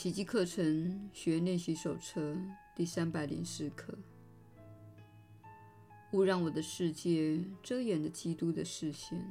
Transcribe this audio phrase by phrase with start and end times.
[0.00, 2.34] 奇迹课程学练习手册
[2.74, 3.92] 第三百零四课：
[6.12, 9.22] 勿让我的世界遮掩了基督的视线。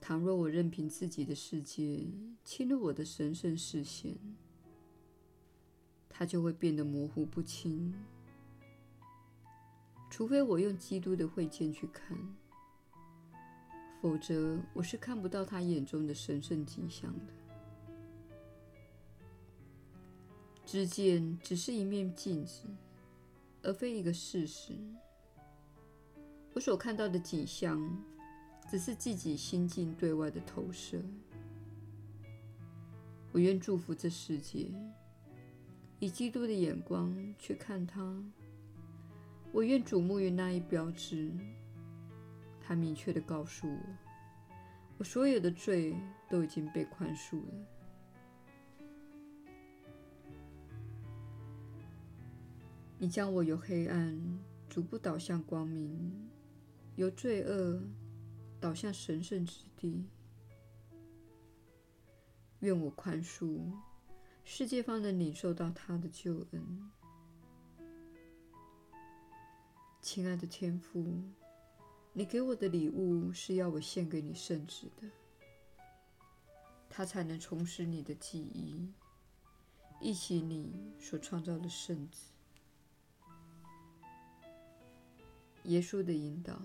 [0.00, 2.08] 倘若我任凭自己的世界
[2.42, 4.18] 侵入我的神圣视线，
[6.08, 7.94] 它就会变得模糊不清。
[10.10, 12.18] 除非我用基督的慧见去看。
[14.06, 17.32] 否则，我是看不到他眼中的神圣景象的。
[20.64, 22.68] 知见只是一面镜子，
[23.64, 24.74] 而非一个事实。
[26.54, 27.80] 我所看到的景象，
[28.70, 31.02] 只是自己心境对外的投射。
[33.32, 34.68] 我愿祝福这世界，
[35.98, 38.22] 以基督的眼光去看它。
[39.50, 41.32] 我愿瞩目于那一标志。
[42.66, 43.78] 他明确地告诉我，
[44.98, 45.94] 我所有的罪
[46.28, 47.54] 都已经被宽恕了。
[52.98, 54.20] 你将我由黑暗
[54.68, 56.28] 逐步导向光明，
[56.96, 57.80] 由罪恶
[58.58, 60.04] 导向神圣之地。
[62.58, 63.60] 愿我宽恕，
[64.42, 66.90] 世界方能领受到他的救恩。
[70.00, 71.22] 亲爱的天父。
[72.18, 75.06] 你给我的礼物是要我献给你圣子的，
[76.88, 78.90] 它才能重拾你的记忆，
[80.00, 82.32] 忆起你所创造的圣子。
[85.64, 86.58] 耶稣的引导，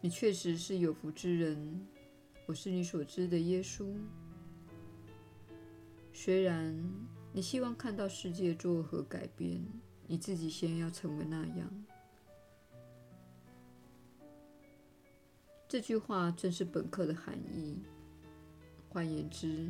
[0.00, 1.86] 你确实是有福之人。
[2.46, 3.94] 我是你所知的耶稣。
[6.10, 6.74] 虽然
[7.34, 9.62] 你希望看到世界作何改变，
[10.06, 11.84] 你自己先要成为那样。
[15.68, 17.76] 这句话正是本课的含义。
[18.88, 19.68] 换言之，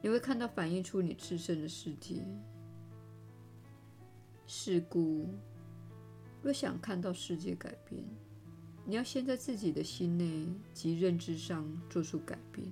[0.00, 2.24] 你会看到反映出你自身的世界。
[4.46, 5.28] 是故，
[6.42, 8.02] 若想看到世界改变，
[8.86, 12.66] 你要先在自己的心内及认知上做出改变。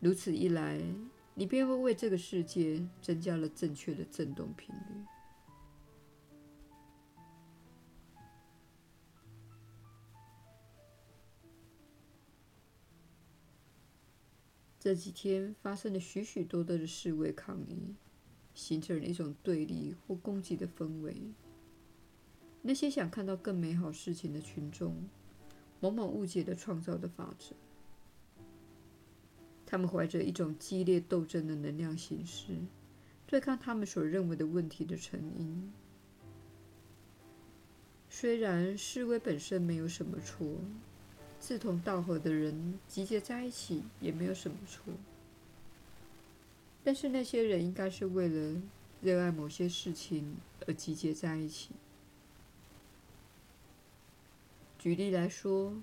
[0.00, 0.80] 如此一来，
[1.34, 5.17] 你便会为这个世界增加了正确的振动频率。
[14.88, 17.94] 这几天发生了许许多多的示威抗议，
[18.54, 21.14] 形成了一种对立或攻击的氛围。
[22.62, 24.96] 那些想看到更美好事情的群众，
[25.80, 27.54] 往往误解了创造的法则。
[29.66, 32.56] 他们怀着一种激烈斗争的能量形式，
[33.26, 35.70] 对抗他们所认为的问题的成因。
[38.08, 40.46] 虽然示威本身没有什么错。
[41.40, 44.92] 志同道合的人集结在一起也没有什么错，
[46.84, 48.60] 但是那些人应该是为了
[49.00, 51.70] 热爱某些事情而集结在一起。
[54.78, 55.74] 举例来说，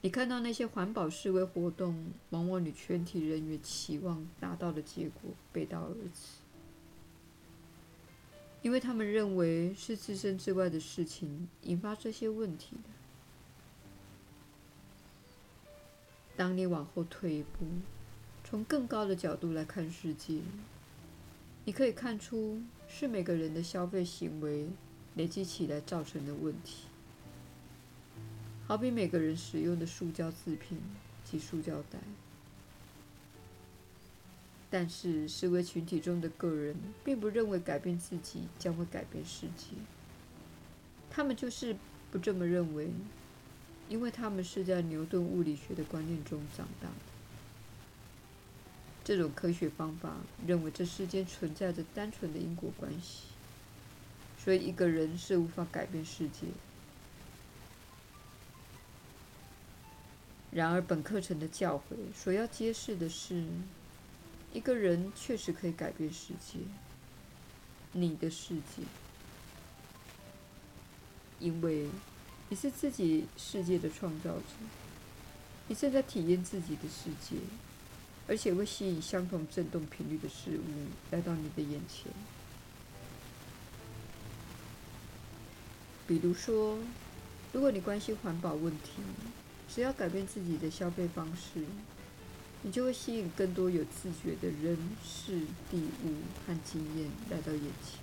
[0.00, 6.40] 你看到那些环保示威活动，往往与全体人员期望达到的结果背道而驰，
[8.62, 13.01] 因为他们认为是自身之外的事情引发这些问题的。
[16.34, 17.66] 当你往后退一步，
[18.42, 20.40] 从更高的角度来看世界，
[21.64, 24.68] 你可以看出是每个人的消费行为
[25.14, 26.86] 累积起来造成的问题。
[28.66, 30.80] 好比每个人使用的塑胶制品
[31.22, 31.98] 及塑胶袋，
[34.70, 39.76] 但是思维群体中的个人并不认为改变自己将会改变世界，
[41.10, 41.76] 他们就是
[42.10, 42.90] 不这么认为。
[43.92, 46.94] 因为他们是在牛顿物理学的观念中长大的，
[49.04, 50.16] 这种科学方法
[50.46, 53.24] 认为这世间存在着单纯的因果关系，
[54.42, 56.46] 所以一个人是无法改变世界。
[60.50, 63.44] 然而，本课程的教诲所要揭示的是，
[64.54, 66.60] 一个人确实可以改变世界，
[67.92, 68.84] 你的世界，
[71.38, 71.90] 因为。
[72.52, 74.44] 你是自己世界的创造者，
[75.68, 77.40] 你正在体验自己的世界，
[78.28, 80.62] 而且会吸引相同振动频率的事物
[81.10, 82.12] 来到你的眼前。
[86.06, 86.76] 比如说，
[87.54, 89.00] 如果你关心环保问题，
[89.74, 91.64] 只要改变自己的消费方式，
[92.60, 95.40] 你就会吸引更多有自觉的人、事、
[95.70, 96.16] 地、物
[96.46, 98.02] 和经验来到眼前。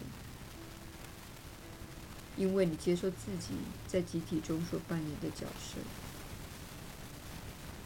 [2.40, 3.50] 因为你接受自己
[3.86, 5.78] 在集体中所扮演的角色，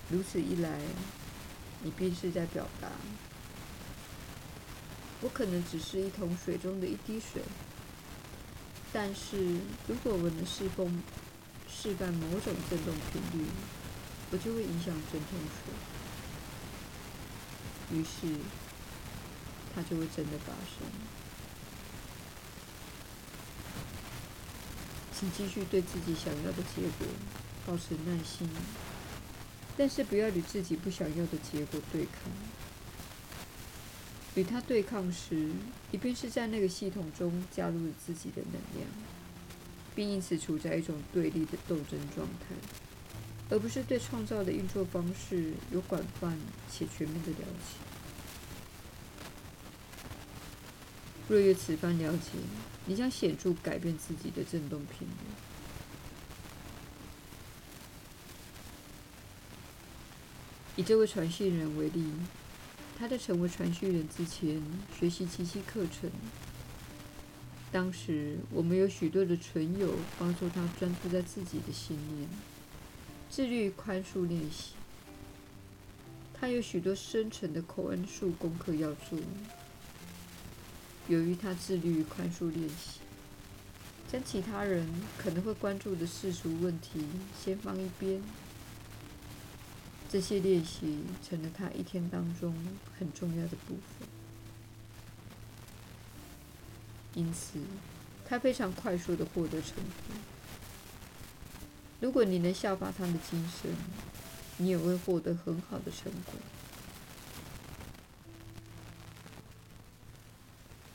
[0.09, 0.79] 如此一来，
[1.81, 2.87] 你便是在表达：
[5.21, 7.41] 我可能只是一桶水中的一滴水，
[8.93, 9.57] 但是
[9.87, 10.85] 如果我能释放
[11.67, 13.47] 释放某种振动频率，
[14.29, 15.39] 我就会影响整桶
[17.89, 17.97] 水。
[17.97, 18.37] 于是，
[19.73, 20.85] 它就会真的发生。
[25.23, 27.07] 请继续对自己想要的结果
[27.65, 28.49] 保持耐心，
[29.77, 32.29] 但是不要与自己不想要的结果对抗。
[34.35, 35.49] 与它对抗时，
[35.91, 38.85] 你便是在那个系统中加入了自己的能量，
[39.95, 42.55] 并因此处在一种对立的斗争状态，
[43.49, 46.37] 而不是对创造的运作方式有广泛
[46.69, 47.92] 且全面的了解。
[51.27, 52.31] 若有此番了解，
[52.85, 55.13] 你将显著改变自己的振动频率。
[60.75, 62.11] 以这位传讯人为例。
[62.95, 64.61] 他在成为传讯人之前，
[64.97, 66.09] 学习奇迹课程。
[67.71, 72.29] 当时，我们有许多的存友帮助他专注在自己的信念，
[73.29, 74.73] 自律宽恕练习。
[76.33, 79.17] 他有许多深层的口恩术功课要做。
[81.07, 82.99] 由于他自律宽恕练习，
[84.11, 87.05] 将其他人可能会关注的世俗问题
[87.43, 88.21] 先放一边。
[90.09, 92.55] 这些练习成了他一天当中
[92.97, 94.07] 很重要的部分，
[97.15, 97.59] 因此
[98.23, 100.15] 他非常快速地获得成果。
[101.99, 103.71] 如果你能效法他的精神，
[104.57, 106.35] 你也会获得很好的成果。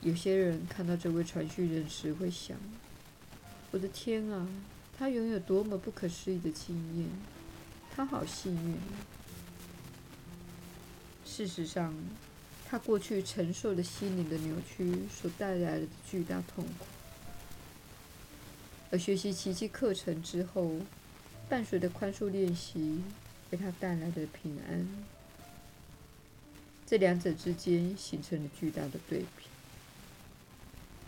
[0.09, 2.57] 有些人看到这位传讯人时会想
[3.69, 4.47] ：“我的天啊，
[4.97, 7.07] 他拥有多么不可思议的经验！”
[7.95, 8.75] 他好幸运。
[11.23, 11.93] 事实上，
[12.67, 16.85] 他过去承受了心灵的扭曲所带来的巨大痛苦，
[18.89, 20.71] 而学习奇迹课程之后，
[21.47, 23.03] 伴随的宽恕练习
[23.51, 24.87] 为他带来的平安，
[26.87, 29.45] 这两者之间形成了巨大的对比，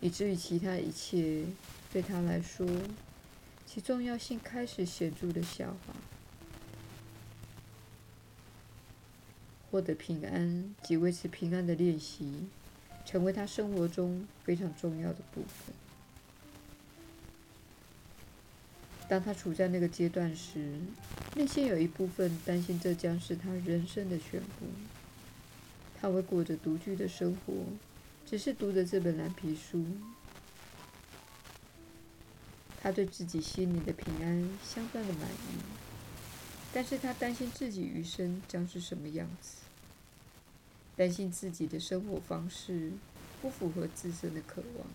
[0.01, 1.45] 以至于其他一切
[1.93, 2.67] 对他来说，
[3.65, 5.93] 其重要性开始显著的下滑。
[9.69, 12.49] 获得平安及维持平安的练习，
[13.05, 15.73] 成为他生活中非常重要的部分。
[19.07, 20.73] 当他处在那个阶段时，
[21.35, 24.65] 内心有一部分担心这将是他人生的全部。
[26.01, 27.53] 他会过着独居的生活，
[28.31, 29.85] 只是读着这本蓝皮书。
[32.81, 35.59] 他对自己心里的平安相当的满意，
[36.73, 39.57] 但是他担心自己余生将是什么样子。
[40.95, 42.93] 担心自己的生活方式
[43.41, 44.87] 不符合自身的渴望。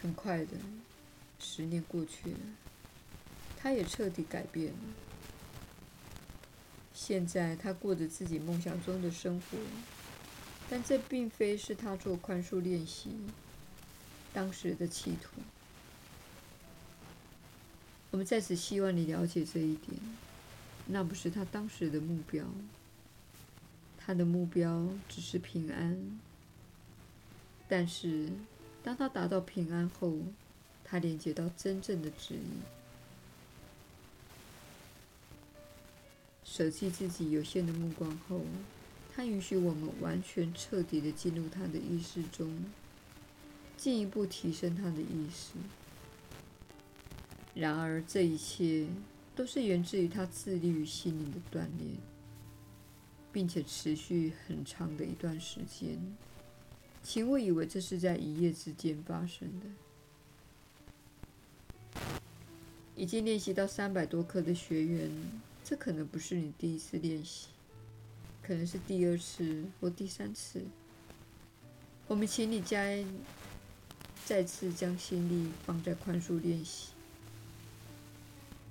[0.00, 0.52] 很快的，
[1.38, 2.38] 十年过去了，
[3.58, 4.78] 他也彻底改变了。
[6.98, 9.58] 现在他过着自己梦想中的生活，
[10.70, 13.10] 但这并非是他做宽恕练习
[14.32, 15.42] 当时的企图。
[18.10, 20.00] 我们在此希望你了解这一点。
[20.86, 22.46] 那不是他当时的目标，
[23.98, 26.18] 他的目标只是平安。
[27.68, 28.30] 但是，
[28.82, 30.16] 当他达到平安后，
[30.82, 32.42] 他连接到真正的指引，
[36.56, 38.40] 舍弃自己有限的目光后，
[39.14, 42.64] 他允许我们完全彻底的进入他的意识中，
[43.76, 45.52] 进一步提升他的意识。
[47.54, 48.86] 然而，这一切。
[49.34, 51.98] 都是源自于他自律与心灵的锻炼，
[53.30, 55.98] 并且持续很长的一段时间。
[57.02, 59.66] 请勿以为这是在一夜之间发生的。
[62.96, 65.10] 已经练习到三百多课的学员，
[65.68, 67.48] 这可能不是你第一次练习，
[68.40, 70.62] 可能是第二次或第三次。
[72.06, 73.04] 我们请你再
[74.24, 76.90] 再次将心力放在宽恕练习。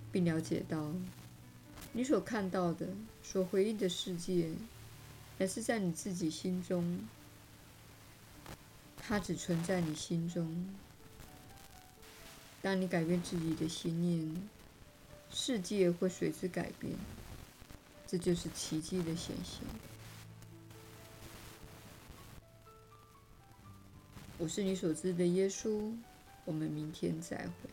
[0.10, 0.94] 并了解到，
[1.92, 2.88] 你所看到的、
[3.22, 4.50] 所回应的世界，
[5.38, 7.02] 乃是在你自己心中，
[8.96, 10.74] 它只存在你心中。
[12.62, 14.50] 当你改变自己的心念，
[15.38, 16.94] 世界会随之改变。
[18.08, 19.68] 这就是奇迹的显现。
[24.38, 25.92] 我是你所知的耶稣。
[26.46, 27.70] 我们明天再会。